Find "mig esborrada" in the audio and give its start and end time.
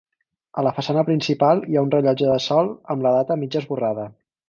3.45-4.13